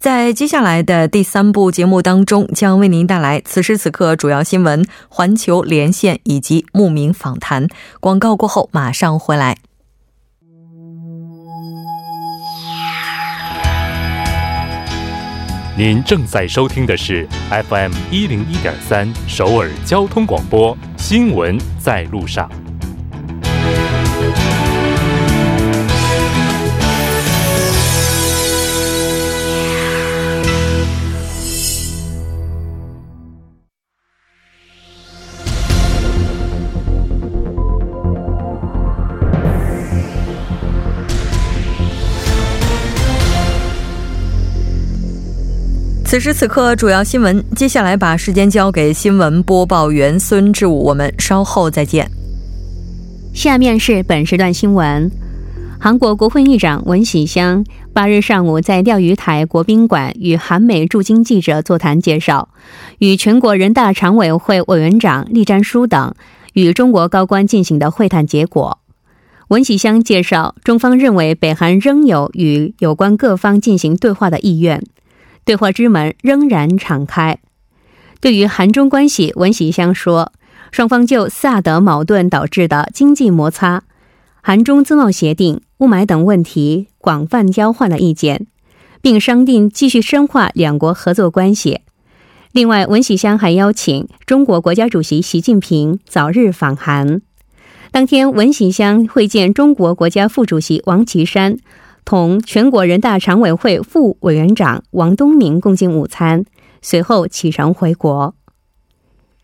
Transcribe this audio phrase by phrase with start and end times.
[0.00, 7.68] 在接下来的第三部节目当中，将为您带来此时此刻主要新闻、环球连线以及牧民访谈。
[8.00, 9.58] 广告过后马上回来。
[15.76, 17.28] 您正在收听的是
[17.68, 22.50] FM 一零一点三首尔交通广播，新闻在路上。
[46.10, 47.40] 此时此刻，主要新闻。
[47.54, 52.10] 接下来把时间交给新闻播报员孙志武，我们稍后再见。
[53.32, 55.08] 下面是本时段新闻：
[55.78, 62.48] 韩国国会议长文喜香八日上午在钓鱼台国宾馆与韩美驻京记者座谈，介绍
[62.98, 66.12] 与全国人大常委会委员长栗战书等
[66.54, 68.80] 与中国高官进行的会谈结果。
[69.46, 74.82] 文喜香介绍，中方认为北韩仍有与有关各方进行对话的意愿。
[75.44, 77.38] 对话之门仍然敞开。
[78.20, 80.32] 对于韩中关系，文喜香说，
[80.70, 83.82] 双方就萨德矛盾导致的经济摩擦、
[84.42, 88.46] 韩中自贸协定、雾霾等问题广泛交换了意见，
[89.00, 91.80] 并商定继续深化两国合作关系。
[92.52, 97.22] 另外，文喜香还邀请中国国家主席习近平早日访韩。
[97.90, 101.56] 当天，文喜香会见中国国家副主席王岐山。
[102.04, 106.44] 同全国人大常委会副委员长王东明共进午餐，
[106.82, 108.34] 随后启程回国。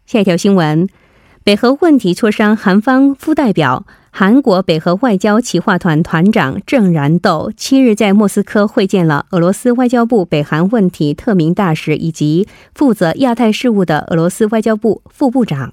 [0.05, 0.89] 下一条新闻：
[1.45, 15.72] 北核问题磋商，韩方副代表、韩国北核外交企划团团长郑然斗七日在莫斯科会见了俄罗斯外交部北韩问题特命大使以及负责亚太事务的俄罗斯外交部副部长，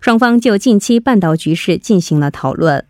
[0.00, 2.84] 双方就近期半岛局势进行了讨论。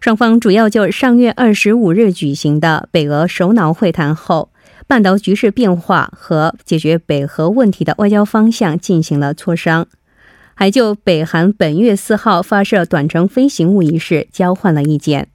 [0.00, 4.50] 双方主要就上月二十五日举行的北俄首脑会谈后
[4.86, 9.86] 半岛局势变化和解决北核问题的外交方向进行了磋商，
[10.54, 15.28] 还就北韩本月四号发射短程飞行物一事交换了意见。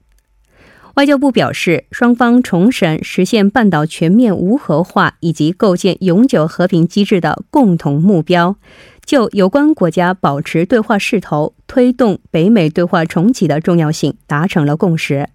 [0.94, 8.56] 外交部表示，双方重申实现半岛全面无核化以及构建永久和平机制的共同目标。
[9.04, 15.28] 就有关国家保持对话势头、推动北美对话重启的重要性达成了共识。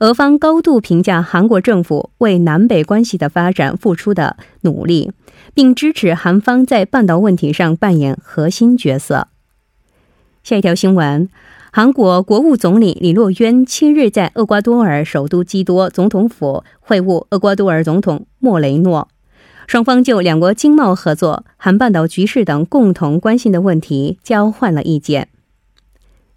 [0.00, 5.12] 俄方高度评价韩国政府为南北关系的发展付出的努力，
[5.54, 9.28] 并支持韩方在半岛问题上扮演核心角色。
[10.42, 11.28] 下一条新闻：
[11.70, 19.08] 韩国国务总理李洛渊七日在厄瓜多尔首都基多总统府会晤厄瓜多尔总统莫雷诺。
[19.72, 25.28] 双方就两国经贸合作、韩半岛局势等共同关心的问题交换了意见。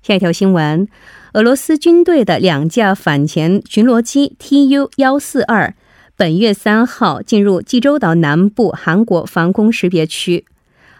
[0.02, 0.88] 下一条新闻：
[1.34, 5.76] 俄罗斯军队的两架反潜巡逻机 Tu 幺四二
[6.16, 10.46] 本月三号进入济州岛南部韩国防空识别区。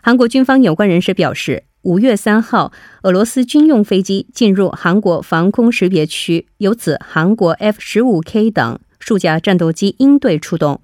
[0.04, 2.74] 韩国军方有关人士表示，五月三号，
[3.04, 10.82] 俄罗斯军用飞机进入韩国防空识别区，由此韩国 F 十五 K 等数架战斗机应对出动。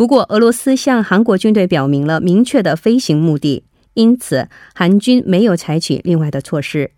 [0.00, 6.92] 不过，俄罗斯向韩国军队表明了明确的飞行目的，因此韩军没有采取另外的措施。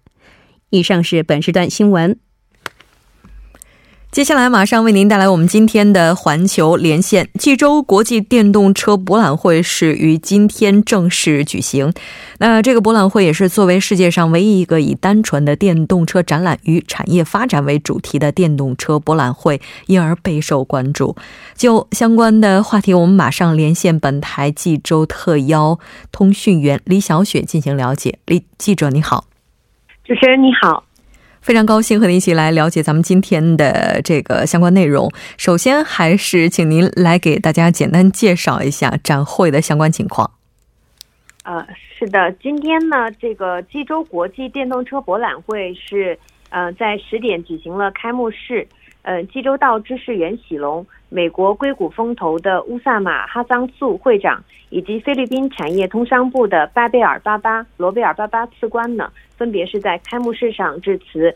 [0.70, 2.16] 以上是本时段新闻。
[4.12, 7.30] 接下来马上为您带来我们今天的环球连线。
[7.38, 11.90] 济州国际电动车博览会是于今天正式举行。
[12.36, 21.16] 那这个博览会也是作为世界上唯一一个以单纯的电动车展览与产业发展为主题的电动车博览会，因而备受关注。
[21.54, 25.78] 就相关的话题，我们马上连线本台济州特邀
[26.12, 28.18] 通讯员李小雪进行了解。
[28.26, 29.24] 李记者你好，
[30.04, 30.84] 主持人你好。
[31.42, 35.10] 非常高兴和您一起来了解咱们今天的这个相关内容。
[35.36, 40.30] 首先，还是请您来给大家简单介绍一下展会的相关情况。
[41.42, 41.66] 呃，
[41.98, 46.16] 是的，今天呢，这个济州国际电动车博览会是
[46.50, 48.64] 呃在十点举行了开幕式。
[49.02, 61.34] 呃，济州道知事袁喜龙美国硅谷风投的乌萨马哈桑素会长，以及菲律宾产业通商部的巴贝尔巴巴罗贝尔巴巴次官呢，分别是在开幕式上致辞。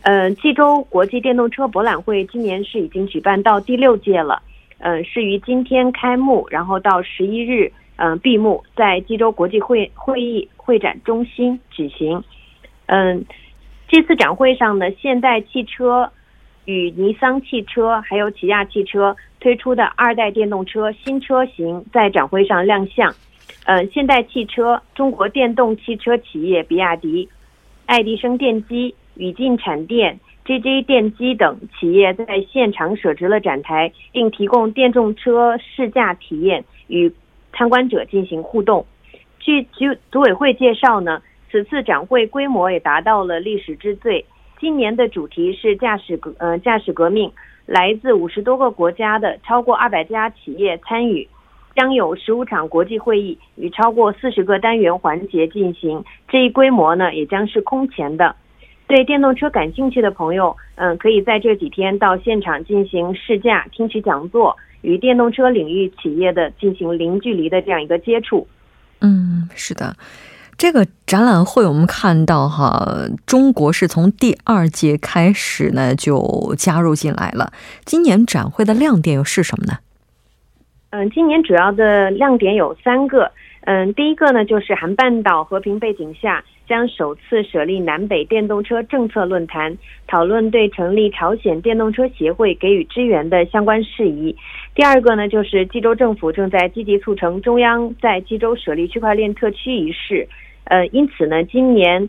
[0.00, 4.40] 呃，济州国际电动车博览会今年是已经举办到第六届了，
[4.78, 12.24] 嗯，是于今天开幕，然后到十一日，嗯，闭幕，在济州国际会会议会展中心举行。
[12.86, 13.22] 嗯，
[13.86, 16.10] 这次展会上呢，现代汽车。
[16.64, 23.12] 与尼桑汽车还有起亚汽车推出的二代电动车新车型在展会上亮相。
[23.64, 27.28] 呃，现代汽车、中国电动汽车企业比亚迪、
[27.86, 37.12] 爱迪生电机、宇进产电、JJ 电机等企业在现场设置了展台，并提供电动车试驾体验，与
[37.52, 38.86] 参观者进行互动。
[39.38, 44.24] 据组组委会介绍呢，此次展会规模也达到了历史之最。
[44.60, 47.32] 今年的主题是驾驶革呃驾驶革命，
[47.64, 51.26] 来自五十多个国家的超过二百家企业参与，
[51.74, 56.04] 将有十五场国际会议与超过四十个单元环节进行。
[56.28, 58.36] 这一规模呢，也将是空前的。
[58.86, 68.46] 对电动车感兴趣的朋友，嗯，可以在这几天到现场进行试驾、听取讲座，与电动车领域企业的进行零距离的这样一个接触。
[69.00, 69.96] 嗯，是的。
[70.60, 72.86] 这个展览会，我们看到哈，
[73.24, 77.50] 中国是从第二届开始呢就加入进来了。
[77.86, 79.78] 今年展会的亮点又是什么呢？
[80.90, 83.32] 嗯，今年主要的亮点有三个。
[83.62, 89.74] 嗯，第一个呢就是韩半岛和平背景下将首次设立南北电动车政策论坛，
[90.06, 94.36] 讨论对成立朝鲜电动车协会给予支援的相关事宜。
[94.74, 100.28] 第二个呢就是济州政府正在积极促成中央在济州设立区块链特区一事。
[100.64, 102.08] 呃，因此呢，今年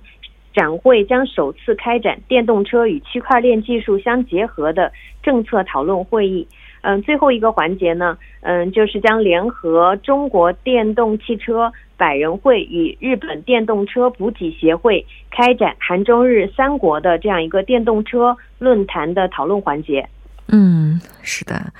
[0.54, 4.92] 展会将首次开展电动车与区块链技术相结合的
[5.24, 6.48] 政策讨论会议。
[6.82, 20.08] 嗯，最后一个环节呢，嗯，就是将联合中国电动汽车百人会与日本电动车补给协会开展韩中日三国的这样一个电动车论坛的讨论环节。
[20.48, 21.72] 嗯，是的。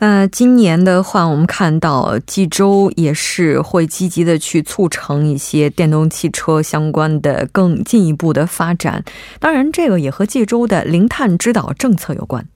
[0.00, 9.02] 那今年的话，我们看到济州也是会积极的去促成一些电动汽车相关的更进一步的发展。
[9.40, 12.46] 当然，这个也和济州的零碳指导政策有关。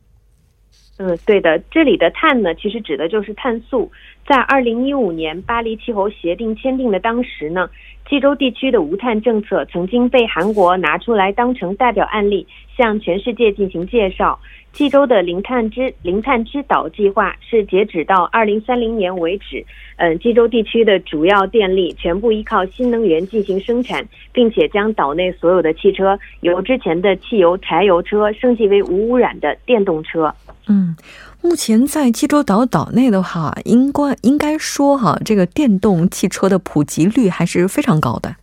[0.98, 3.90] 嗯，对的，这里的碳呢，其实指的就是碳素。
[4.24, 7.68] 在二零一五年巴黎气候协定签订的当时呢，
[8.08, 12.46] 济州地区的无碳政策曾经被韩国拿出来当成代表案例，
[12.76, 14.38] 向全世界进行介绍。
[14.72, 19.64] 济州的零碳之零碳之岛计划是截止到二零三零年为止，
[19.96, 24.02] 嗯，济州地区的主要电力全部依靠新能源进行生产，
[24.32, 30.34] 并且将岛内所有的汽车由之前的汽油、柴油车升级为无污染的电动车。
[30.68, 30.96] 嗯，
[31.42, 38.34] 目前在济州岛岛内的话，应该应该说哈，这个电动汽车的普及率还是非常高的。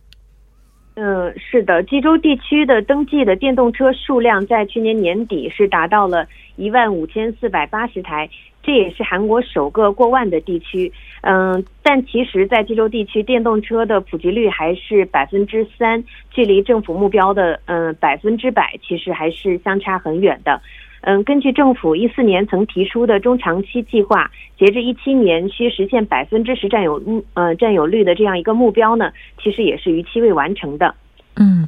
[0.94, 6.26] 嗯，是的，济州地区的登记的电动车数量在去年年底是达到了
[6.56, 8.28] 一万五千四百八十台，
[8.62, 10.92] 这也是韩国首个过万的地区。
[11.22, 20.60] 嗯，但其实，在济州地区，电动车的普及率还是百分之三，距离政府目标的嗯百分之百，其实还是相差很远的。
[21.02, 27.02] 嗯，根据政府一四年曾提出的中长期计划，截至一七年需实现百分之十占有
[27.34, 29.10] 呃占有率的这样一个目标呢，
[29.42, 30.94] 其实也是逾期未完成的。
[31.36, 31.66] 嗯，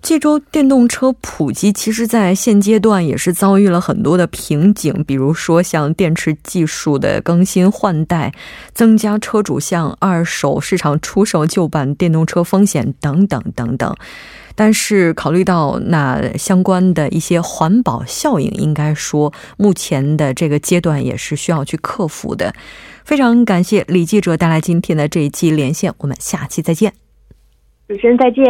[0.00, 8.32] 这周电动车普及，其实在现阶段也是遭遇了很多的瓶颈，比如说像电池技术的更新换代，
[8.72, 13.94] 增加车主向二手市场出售旧版电动车风险等等等等。
[14.54, 22.54] 但是考虑到那相关的一些环保效应，应该说目前的这个阶段也是需要去克服的。
[23.04, 26.92] 非常感谢李记者带来今天的这一期连线，我们下期再见。
[27.88, 28.44] 主持人再见。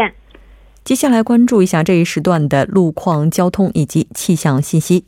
[0.85, 5.05] 接下来关注一下这一时段的路况、交通以及气象信息。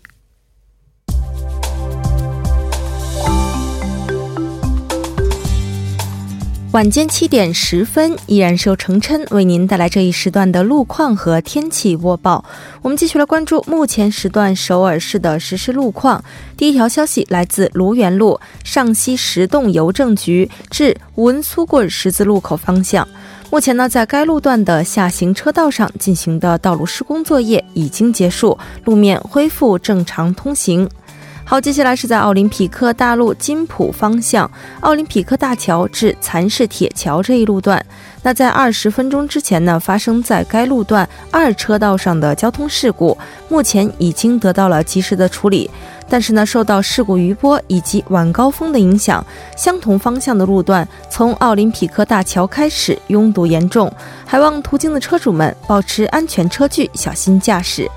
[6.75, 12.45] 晚间七点十分，依然是由程琛为您带来这一时段的路况和天气播报。
[12.83, 16.25] 我们继续来关注目前时段首尔市的实时路况。
[16.57, 23.07] 第一条消息来自卢园路上西十洞邮政局至文苏棍十字路口方向。
[23.53, 30.91] 目前呢，在该路段的下行车道上进行的道路施工作业已经结束，路面恢复正常通行。
[31.47, 37.85] 好，接下来是在奥林匹克大路金浦方向奥林匹克大桥至蚕市铁桥这一路段。
[38.23, 43.17] 那在二十分钟之前呢，发生在该路段二车道上的交通事故，
[43.51, 45.71] 目前已经得到了及时的处理。
[46.09, 49.25] 但是呢，受到事故余波以及晚高峰的影响，
[49.55, 53.93] 相同方向的路段从奥林匹克大桥开始拥堵严重，
[54.25, 57.89] 还望途经的车主们保持安全车距，小心驾驶。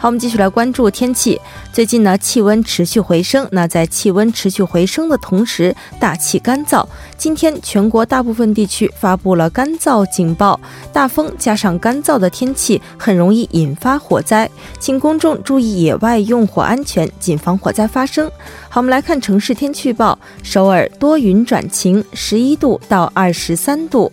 [0.00, 1.38] 好，我们继续来关注天气。
[1.74, 3.46] 最近呢，气温持续回升。
[3.52, 6.82] 那在气温持续回升的同时，大气干燥。
[7.18, 10.58] 今天全国大部分地区发布了干燥警报，
[10.90, 18.26] 大风加上干燥的天气，很容易引发火灾，请公众注意野外用火安全，谨防火灾发生。
[18.70, 24.10] 好，我们来看城市天气预报：首尔多云转晴，十一度到二十三度。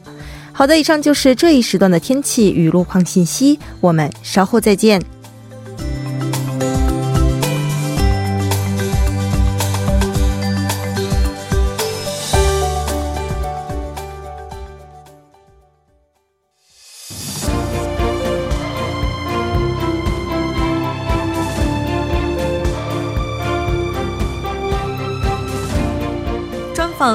[0.52, 3.58] 好的，以上就是这一时段的天气与路况信息。
[3.80, 5.02] 我们稍后再见。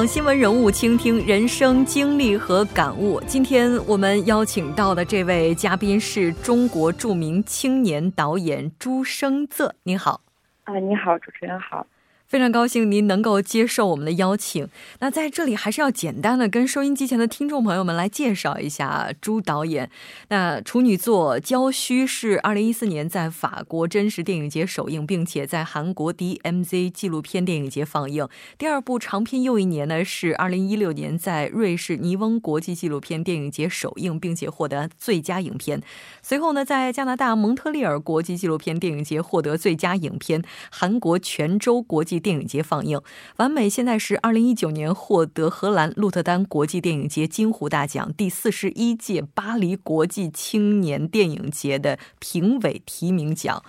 [0.05, 3.21] 新闻人物，倾听人生经历和感悟。
[3.25, 9.73] 今天我们邀请到的这位嘉宾是中国著名青年导演朱生泽。
[9.83, 10.19] 您好，
[10.65, 11.87] 啊，你好，主持人好。
[12.33, 14.67] 非常高兴您能够接受我们的邀请。
[15.01, 19.87] 那在这里还是要简单的跟收音机前的听众朋友们来介绍一下朱导演。
[20.29, 28.27] 那处女作《郊区》是二零一四年在法国真实电影节首映，并且在韩国 DMZ 纪录片电影节放映。
[28.57, 35.79] 第二部长片《又一年》呢是二零一六年在瑞士尼翁国际纪录片电影节首映，并且获得最佳影片。
[36.23, 42.22] 随后呢，在加拿大蒙特利尔国际纪录片电影节获得最佳影片，韩国泉州国际。
[42.23, 42.99] 电影节放映
[43.35, 53.61] 完美，现在是二零一九年获得荷兰鹿特丹国际电影节金虎大奖、第四十一届巴黎国际青年电影节的评委提名奖。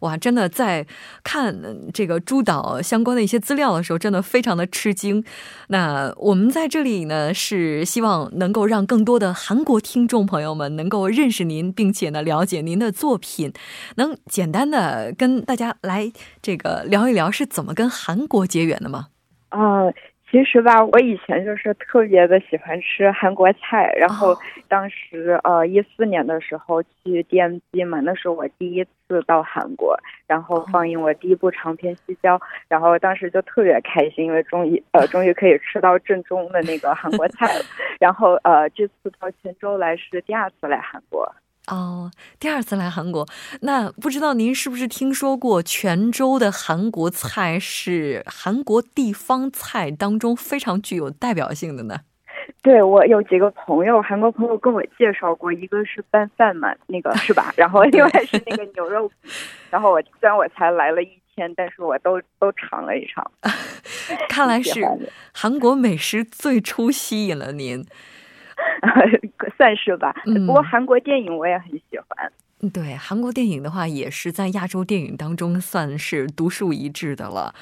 [0.00, 0.84] 哇，真的在
[1.22, 1.62] 看
[1.94, 5.24] 这个朱导相关的一些资料的时候，真的非常的吃惊。
[5.68, 13.52] 那我们在这里呢，是希望能够让更多的韩国听众朋友们能够认识您，并且呢了解您的作品。
[13.94, 16.12] 能简单的跟大家来
[16.42, 17.88] 这个聊一聊是怎么跟。
[18.06, 19.08] 韩国结缘的吗？
[19.50, 19.90] 啊，
[20.30, 24.36] 其实吧，我以前就是特别的喜欢吃韩国菜，然后
[24.68, 32.38] 当时呃一四年的时候去 DMG 嘛，那是我第一次到韩国，然后放映我第一部长片《西郊》，
[32.68, 37.64] 然后当时就特别开心，因为终于呃 终于可以吃到正宗的那个韩国菜了。
[37.98, 41.34] 然后呃这次到泉州来是第二次来韩国。
[41.66, 43.26] 哦，第二次来韩国，
[43.60, 52.00] 那不知道您是不是听说过泉州的韩国菜是韩国地方菜当中非常具有代表性的呢？
[52.62, 57.52] 对，我有几个朋友，韩国朋友跟我介绍过，一个是拌饭嘛，那个是吧？
[57.56, 59.10] 然后另外是那个牛肉，
[59.70, 63.30] 然后我虽然我才来了一天，但是我都都尝了一尝。
[64.28, 64.84] 看来是
[65.32, 67.86] 韩国美食最初吸引了您。
[69.56, 70.14] 算是吧，
[70.46, 72.32] 不过韩国电影我也很喜欢。
[72.72, 77.54] 对，韩国电影的话，也是在亚洲电影当中算是独树一帜的了。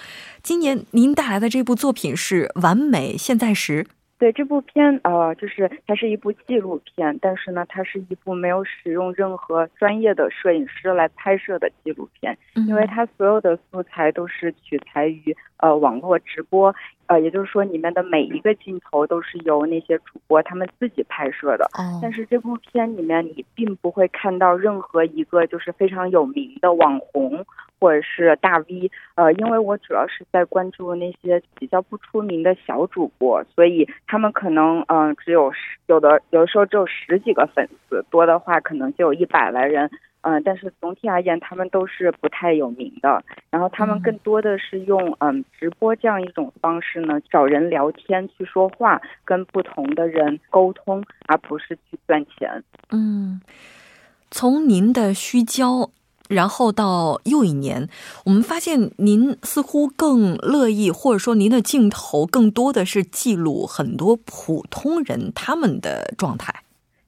[0.42, 3.84] 今年您带来的这部作品是《完美现在时》。
[4.18, 16.74] 对这部片，呃，就是它是一部纪录片，但是呢，它是一部没有使用任何专业的摄影师来拍摄的纪录片，因为它所有的素材都是取材于呃网络直播，
[17.06, 21.68] 呃，也就是说里面的每一个镜头都是由那些主播他们自己拍摄的。
[22.02, 27.46] 但是这部片里面你并不会看到任何一个就是非常有名的网红。
[27.80, 39.90] 或者是大 V，呃，因为我主要是在关注那些比较不出名的小主播，所以他们可能嗯只有十，有的有的时候只有十几个粉丝，多的话可能就有一百来人，
[40.22, 52.62] 嗯，但是总体而言他们都是不太有名的，然后他们更多的是用嗯直播这样一种方式呢，找人聊天去说话，跟不同的人沟通，而不是去赚钱。
[52.90, 53.40] 嗯，
[54.30, 55.90] 从您的虚焦。
[56.28, 57.88] 然后到又一年，
[58.24, 66.54] 我们发现您似乎更乐意，或者说您的镜头更多的是记录很多普通人他们的状态。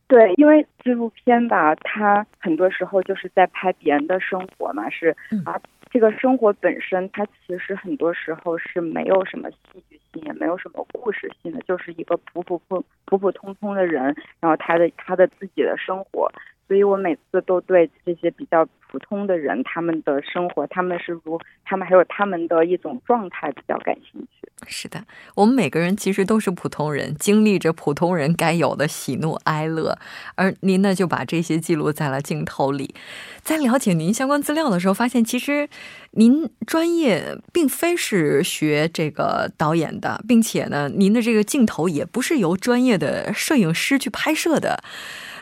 [0.08, 5.60] 对，因为纪录片吧，它很多时候就是在拍别人的生活嘛，是啊，
[5.90, 9.56] 这个生活本身，它其实很多时候是没有什么戏
[9.88, 14.02] 剧性，也没有什么故事性的，就是一个普普普普普通通的人，
[14.40, 16.28] 然后他的他的自己的生活。
[16.70, 24.48] 所以我每次都对这些比较普通的人，他们的生活，他们是如，他们还有他们的一种状态比较感兴趣。
[24.68, 25.02] 是的，
[25.34, 29.98] 我们每个人其实都是普通人，经历着普通人该有的喜怒哀乐。
[30.36, 32.94] 而您呢，就把这些记录在了镜头里。
[33.42, 35.68] 在了解您相关资料的时候，发现其实
[36.12, 44.82] 您专业并非是学这个导演的，并且呢，您的这个镜头也不是由专业的摄影师去拍摄的。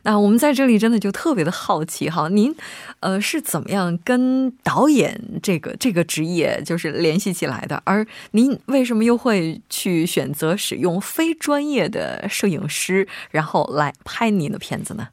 [0.04, 2.54] 那我们在这里真的就特别的好奇哈，您，
[3.00, 7.82] 呃，是怎么样跟导演这个这个职业就是联系起来的？
[7.84, 15.08] 而您为什么又会去选择使用非专业的摄影师，然后来拍您的片子呢？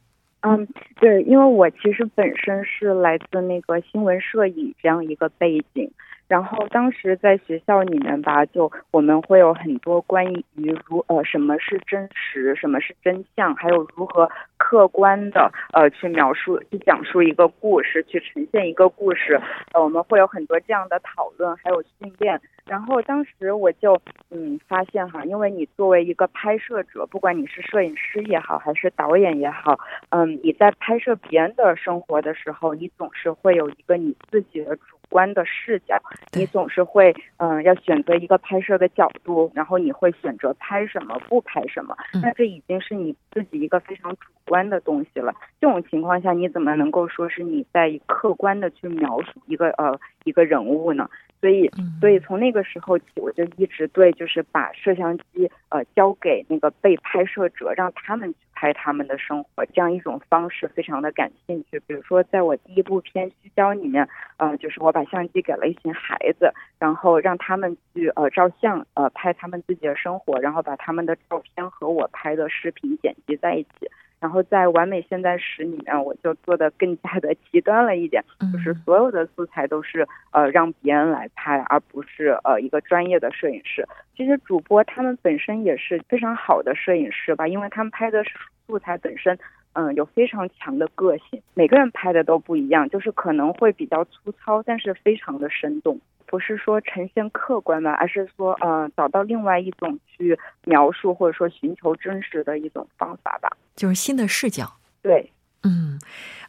[0.47, 0.67] 嗯，
[0.99, 5.89] 对，因为我其实本身是来自那个新闻摄影这样一个背景。
[6.27, 10.43] 然后当时在学校里面吧，就我们会有很多关于
[10.85, 19.39] 如呃什么是真实，什么是真相，还有如何客观的呃去描述、去讲述一个故事，去呈现一个故事。
[19.73, 22.41] 呃，我们会有很多这样的讨论，还有训练。
[22.65, 24.01] 然后当时我就
[24.31, 29.79] 嗯发现哈，因为你作为一个拍摄者，不管你是摄影师也好，还是导演也好，
[30.09, 36.01] 嗯，你在拍摄别人的生活的时候，你总是会有一个你自己的主观的视角，
[36.33, 45.33] 你总是会嗯要选择一个拍摄的角度，然后你会选择拍什么不拍什么，那这已经是你自己一个非常主观的东西了。
[45.59, 51.09] 这种情况下，你怎么能够说是你在客观的去描述一个呃一个人物呢？
[51.45, 61.79] 所以，所以从那个时候起，我就一直对就是把摄像机呃交给那个被拍摄者，让他们去拍他们的生活，这样一种方式非常的感兴趣。
[61.81, 73.87] 比如说，在我第一部片《虚焦》里面，呃，就是我把相机给了一群孩子，然后让他们去呃照相，呃拍他们自己的生活，然后把他们的照片和我拍的视频剪辑在一起。
[74.19, 83.87] 然后在完美现在时里面，我就做的更加的极端了一点，就是所有的素材都是呃让别人来拍，而不是呃一个专业的摄影师。
[84.15, 88.23] 其实主播他们本身也是非常好的摄影师吧，因为他们拍的
[88.65, 89.37] 素材本身
[89.73, 95.99] 嗯有非常强的个性，每个人拍的都不一样，就是可能会比较粗糙，但是非常的生动。
[96.27, 104.77] 不是说呈现客观吧，而是说呃找到另外一种去描述或者说寻求真实的一种方法吧，就是新的视角。
[105.01, 105.31] 对，
[105.63, 105.99] 嗯，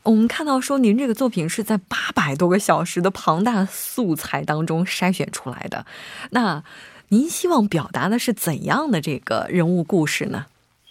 [0.02, 5.86] 我们看到说您这个作品是在八百多个小时的庞大素材当中筛选出来的，
[6.30, 6.62] 那
[7.08, 10.46] 您希望表达的是怎样的这个人物故事呢？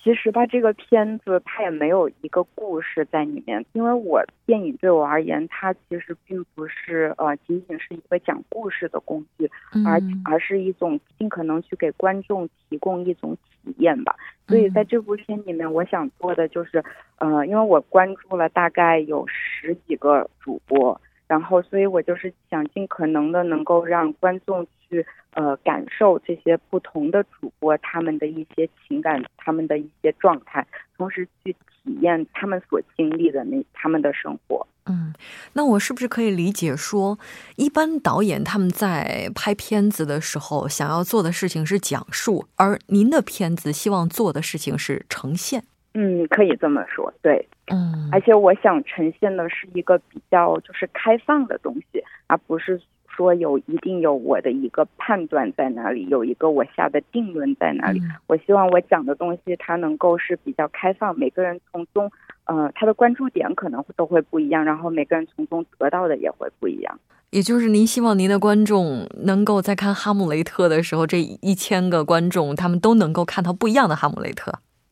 [0.06, 9.50] 其实吧，这个片子它也没有一个故事在里面，因为我电影对我而言，它其实并不是呃仅仅是一个讲故事的工具，
[9.84, 14.16] 而而是一种尽可能去给观众提供一种体验吧。
[14.48, 16.84] 所以在这部片里面，我想做的就是，
[17.18, 21.02] 呃，因为我关注了大概有十几个主播。
[21.28, 30.66] 然后，所以我就是想尽可能的能够让观众去呃感受这些不同的主播他们的一些情感，他们的一些状态，
[30.98, 34.68] 同时去体验他们所经历的那他们的生活。
[34.88, 35.12] 嗯，
[35.54, 37.18] 那我是不是可以理解说，
[37.56, 45.64] 一般导演他们在拍片子的时候，想要做的事情是讲述，而您的片子希望做的事情是呈现？
[45.98, 47.48] 嗯，可以这么说，对。
[47.72, 58.02] 嗯，而且我想呈现的是一个比较就是开放的东西，而不是说有一定有我的一个判断在哪里，有一个我下的定论在哪里。
[58.28, 62.12] 我希望我讲的东西它能够是比较开放，每个人从中，
[62.44, 67.00] 呃，他的关注点可能都会不一样，然后每个人从中得到的也会不一样。
[67.32, 74.52] 也就是您希望您的观众能够在看《哈姆雷特》的时候，这一千个观众他们都能够看到不一样的哈姆雷特。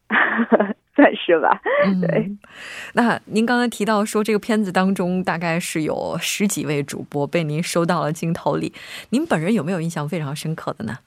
[1.26, 1.62] 算是吧，
[2.02, 2.32] 对。
[2.94, 8.74] 那您刚才提到说，这个片子当中大概是有十几位主播被您收到了镜头里，
[9.10, 10.98] 您本人有没有印象非常深刻的呢？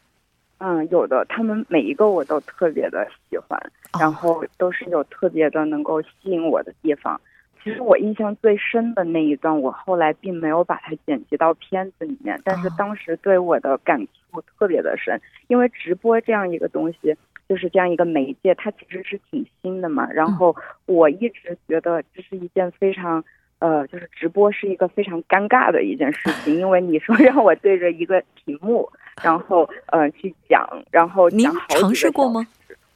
[0.58, 3.60] 嗯，有的，他们每一个我都特别的喜欢，
[4.00, 7.20] 然后都是有特别的能够吸引我的地方。
[7.62, 14.00] 其实我印象最深的那一段，我后来并没有把它剪辑到片子里面，但是当时对我的感
[14.30, 17.14] 触特别的深，因为直播这样一个东西。
[17.48, 20.10] 就是这样一个媒介，它其实是挺新的嘛。
[20.10, 20.54] 然后
[20.86, 23.22] 我一直觉得这是一件非常，
[23.58, 28.90] 呃，就是直播是一个非常尴尬的一件事情，因为你说 让我对着一个屏幕，
[29.22, 32.46] 然后呃去讲，然后您尝试过吗？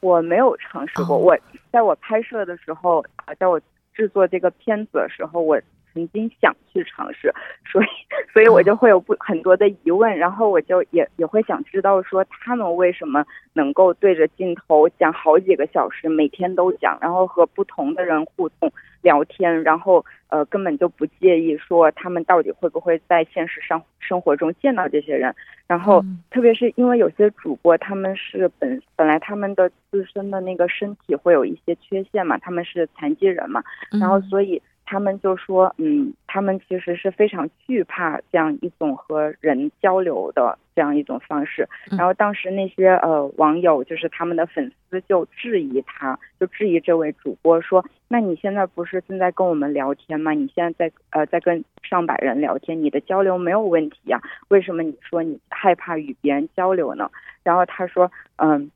[0.00, 1.16] 我没有尝试过。
[1.16, 1.36] 我
[1.70, 3.04] 在我拍摄的时候，
[3.38, 3.60] 在我
[3.94, 5.60] 制作这个片子的时候，我
[5.92, 7.32] 曾经想去尝试，
[7.70, 7.86] 所以
[8.32, 18.72] 所以我就会有不很多的疑问，然后我就也也会想知道说他们为什么能够对着镜头讲好几个小时，每天都讲，然后和不同的人互动
[19.02, 25.34] 聊天，然后呃根本就不介意说他们到底会不会在现实上生活中见到这些人，
[25.66, 33.62] 然后特别是因为有些主播他们是本本来他们的自身的那个身体会有一些缺陷嘛，他们是残疾人嘛，
[33.98, 34.62] 然后所以。
[34.90, 41.68] 他们就说，嗯，他们其实是非常惧怕这样一种和人交流的这样一种方式。
[41.96, 50.32] 然后当时那些呃网友，就是他们的粉丝，就质疑他，就质疑这位主播说：“那你现在不是正在跟我们聊天吗？
[50.32, 54.20] 你现在在呃在跟上百人聊天，你的交流没有问题呀？
[54.48, 57.08] 为什么你说你害怕与别人交流呢？”
[57.44, 58.10] 然后他说
[58.42, 58.68] ：“嗯，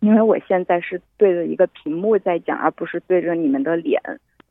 [0.00, 3.98] 因为我现在是对着一个屏幕在讲，而不是对着你们的脸。”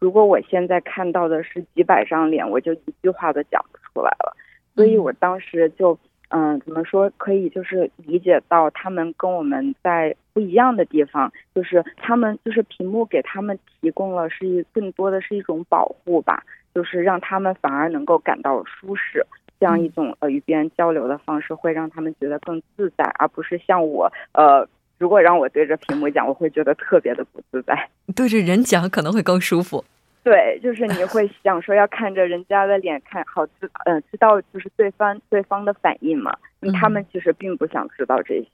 [0.04, 4.36] 如果我现在看到的是几百张脸，我就一句话都讲不出来了。
[4.76, 16.44] 所以我当时就，嗯，怎么说，可以就是理解到他们跟我们在不一样的地方，就是他们就是屏幕给他们提供了是一更多的是一种保护吧，
[16.76, 19.26] 就是让他们反而能够感到舒适，
[19.58, 24.68] 这样一种呃与别人交流的方式会让他们觉得更自在，而不是像我呃。
[25.00, 27.89] 如果让我对着屏幕讲，我会觉得特别的不自在。
[28.16, 29.84] 对着人讲可能会更舒服。
[30.23, 36.33] 对，就是你会想说要看着人家的脸看好知，嗯，知道就是对方对方的反应嘛。
[36.79, 38.49] 他们其实并不想知道这些。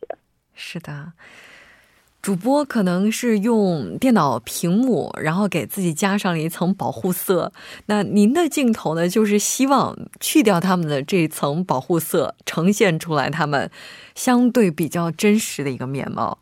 [0.55, 1.13] 是的。
[2.23, 7.51] 主播可能是用电脑屏幕，然后给自己加上了一层保护色。
[7.86, 13.69] 那您的镜头呢，就是希望去掉他们的这一层保护色，呈现出来他们
[14.15, 16.39] 相对比较真实的一个面貌。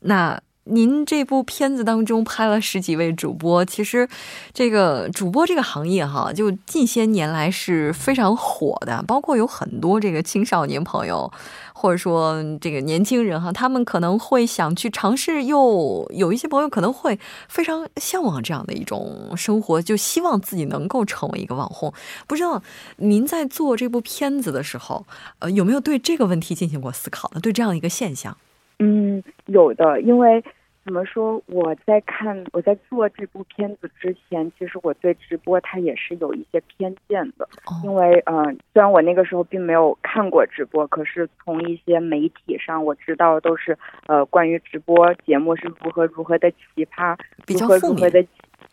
[0.00, 0.40] 那。
[0.68, 4.08] 您这部片子当中拍了十几位主播，其实
[4.52, 11.30] 这个主播这个行业哈，就近些年来是非常火的，包括有很多这个青少年朋友，
[11.72, 21.92] 或者说这个年轻人哈，他们可能会想去尝试，又有一些朋友可能会非常向往这样的一种生活，就希望自己能够成为一个网红。
[22.26, 22.60] 不知道
[22.96, 25.06] 您在做这部片子的时候，
[25.38, 27.40] 呃，有没有对这个问题进行过思考呢？
[27.40, 28.36] 对这样一个现象？
[28.78, 30.44] 嗯，有的，因为
[30.86, 37.48] 怎么说，我在看我在做这部片子之前，其实我对直播它也是有一些偏见的，
[37.82, 47.18] 因为嗯，虽然我那个时候并没有看过直播，可是从一些媒体上我知道都是呃关于直播节目是如何如何的奇葩，
[47.48, 48.24] 如何如何的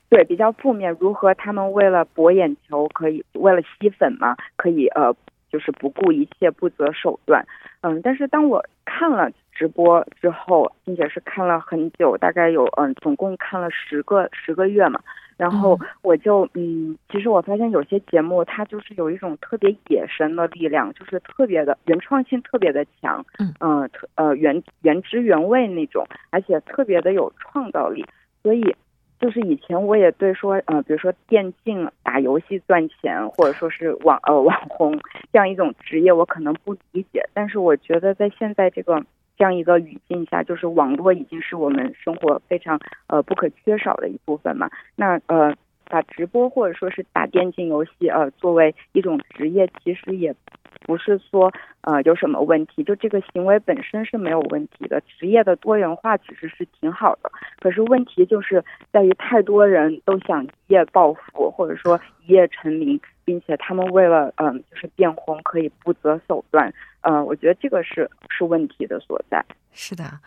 [0.08, 5.16] 对比较负面，如何他们为了博眼球可以为了吸粉嘛，可以呃
[5.52, 7.44] 就是不顾一切不择手段，
[7.82, 9.32] 嗯，但是当我看了。
[9.56, 15.00] 直播之后，并且是看了很久，大概有嗯，总共看了十个十个月嘛。
[15.36, 23.26] 然后我就嗯，其实我发现有些节目它就是有一种特别野生的力量，就是特别的原创性特别的强，
[23.60, 28.06] 嗯，特呃原原汁原味那种，而且特别的有创造力。
[28.44, 28.76] 所以
[29.20, 35.00] 就是以前我也对说，呃，比如说电竞打游戏赚钱，或者说是网呃网红
[35.32, 37.28] 这样一种职业，我可能不理解。
[37.34, 39.04] 但是我觉得在现在这个。
[39.38, 44.70] 这样一个语境下，就是网络已经是我们生活非常呃不可缺少的一部分嘛。
[44.96, 50.34] 那呃，把直播或者说是打电竞游戏呃作为一种职业，其实也
[50.82, 55.02] 不是说呃有什么问题，就这个行为本身是没有问题的。
[55.02, 63.00] 职业的多元化其实是挺好的，可是问题就是在于太多人都想一夜暴富，或者说一夜成名。
[63.26, 69.46] 并且他们为了嗯，就是变红，可以不择手段，嗯，我觉得这个是是问题的所在。
[69.72, 70.20] 是的，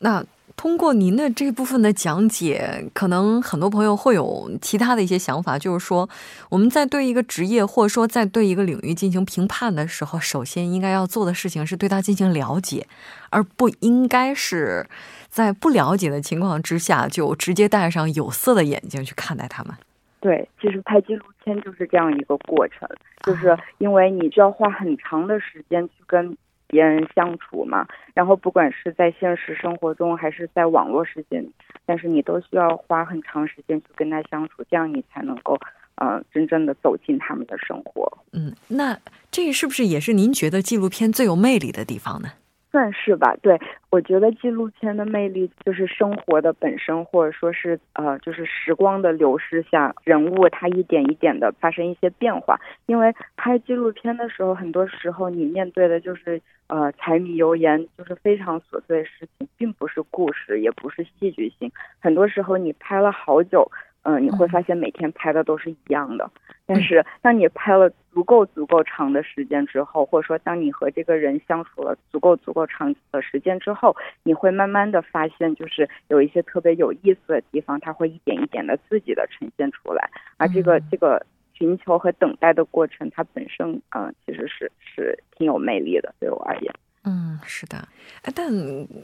[0.00, 0.24] 那
[0.56, 6.08] 通过您的这部分的讲解，可能很多朋友会有其他的一些想法，就是说
[6.48, 12.88] 我们在对一个职业或者说在对一个领域进行评判的时候，首先应该要做的事情是对它进行了解，
[13.30, 14.88] 而不应该是
[15.28, 19.74] 在不了解的情况之下就直接戴上有色的眼镜去看待他们。
[20.20, 22.88] 对，其实拍纪录片就是这样一个过程，
[23.24, 31.50] 就是因为你需要花很长的时间去跟别人相处嘛，然后不管是在现实生活中还是在网络世界里，
[31.86, 35.58] 但是你都需要花很长时间去跟他相处，这样你才能够，
[35.94, 38.06] 呃，真正的走进他们的生活。
[38.32, 38.98] 嗯，那
[39.30, 42.32] 这是不是也是您觉得纪录片最有魅力的地方呢？
[42.70, 43.58] 算是吧，对
[43.90, 52.60] 我觉得纪录片的魅力就是生活的本身，或者说是呃，就是时光的流逝下，人物他一点一点的发生一些变化。
[52.86, 61.72] 因为拍纪录片的时候，很多时候你面对的就是呃柴米油盐，就是非常琐碎的事情，并不是故事，也不是戏剧性。
[61.98, 63.70] 很多时候你拍了好久。
[64.08, 66.30] 嗯，你会发现每天拍的都是一样的。
[66.64, 80.10] 但是当你拍了足够足够长的时间之后，或者说当你和这个人相处了足够足够长的时间之后，你会慢慢的发现，就是有一些特别有意思的地方，它会一点一点的自己的呈现出来。
[80.38, 86.72] 而这个这个寻求和等待的过程，它本身嗯，其实是是挺有魅力的，对我而言。
[87.04, 87.76] 嗯，是的。
[88.22, 88.50] 哎，但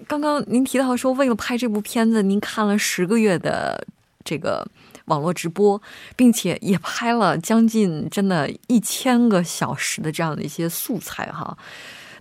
[0.08, 3.86] 刚刚您提到说，为了拍这部片子，您看了十个月的
[4.22, 4.66] 这个。
[5.06, 5.80] 网络直播，
[6.16, 11.56] 并且也拍了将近真的一千个小时的这样的一些素材哈。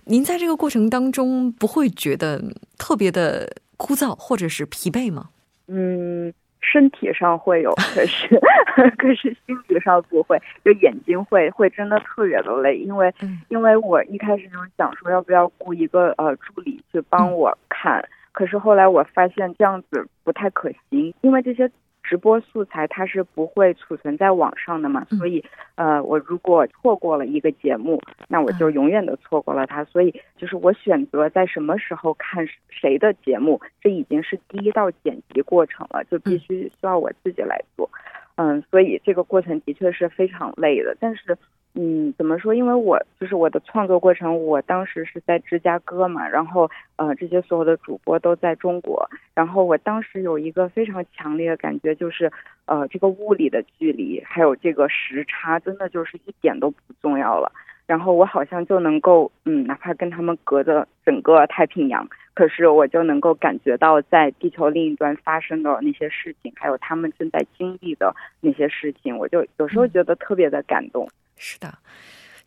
[0.04, 2.42] 您在这个过程当中不会觉得
[2.76, 5.30] 特别的枯燥或者是疲惫吗？
[5.66, 8.38] 嗯，身体上会有， 可是
[8.98, 13.10] 可是心理上不会，就眼睛会会真的特别的累，因为
[13.48, 21.70] 因为我一开始就想说要不要雇一个呃助理去帮我看，可是后来我发现这样子不太可行，因为这些。
[22.04, 25.42] 直播素材它是不会储存在网上的嘛，所以，
[25.74, 29.82] 呃，我如果错过了一个节目，那我就永远的错过了它。
[29.84, 37.90] 所以，就是我选择在什么时候看谁的节目，这已经是第一道剪辑过程了，就必须需要我自己来做。
[38.36, 41.36] 嗯，所以这个过程的确是非常累的，但是。
[41.76, 42.54] 嗯，怎么说？
[42.54, 52.30] 因为我就是我的创作过程，我当时是在芝加哥嘛，然后呃，这些所有的主播都在中国，然后我当时有一个非常强烈的感觉，就是
[52.66, 57.50] 呃，这个物理的距离还有这个时差，真的就是一点都不重要了。
[57.86, 71.08] 然后我好像就能够，嗯，哪怕跟他们隔着整个太平洋，可是我就能够感觉到在地球另一端发生的那些事情，还有他们正在经历的那些事情，我就有时候觉得特别的感动。
[71.36, 71.78] 是的，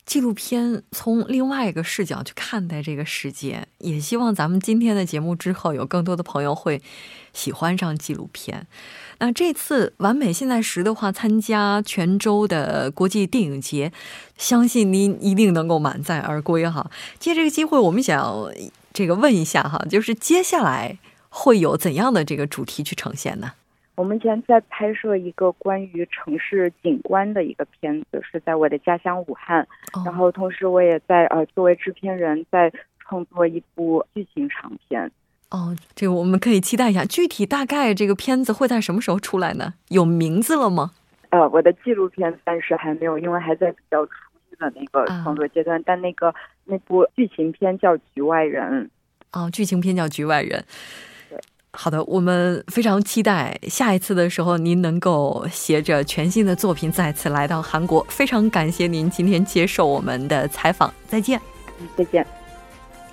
[0.05, 6.81] 纪录片从另外一个视角去看待这个世界，也希望咱们今天的节目之后，有更多的朋友会
[7.33, 8.65] 喜欢上纪录片。
[9.19, 13.91] 那这次完美现在时的话，参加泉州的国际电影节，
[14.37, 16.89] 相信您一定能够满载而归哈。
[17.19, 18.51] 借这个机会，我们想
[18.93, 23.53] 这个问一下哈，就是接下来会有怎样的这个主题去呈现呢？
[23.97, 29.67] 我目前在拍摄一个关于城市景观的一个片子，是在我的家乡武汉。
[30.05, 35.11] 然后同时我也在呃作为制片人，在创作一部剧情长片。
[35.49, 37.03] 哦，这个我们可以期待一下。
[37.05, 39.73] 具体大概这个片子会在什么时候出来呢？
[39.87, 40.91] 有名字了吗？
[41.29, 44.11] 呃，我的纪录片暂时还没有，因为还在比较初
[44.47, 45.81] 期的那个创作阶段。
[45.83, 46.31] 但那个
[46.65, 48.91] 那部剧情片叫《局外人》。
[49.39, 50.59] 哦，剧情片叫《局外人》。
[51.79, 58.03] 好的，我们非常期待下一次的时候，您能够携着全新的作品再次来到韩国。
[58.09, 61.39] 非常感谢您今天接受我们的采访，再见。
[61.95, 62.25] 再见。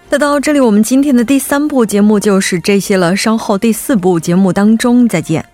[0.08, 3.14] 那到这里，我们今天的第三部节目就是这些了。
[3.14, 5.44] 稍后第四部节目当中再见。